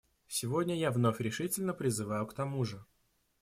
[0.27, 2.83] Сегодня я вновь решительно призываю к тому же.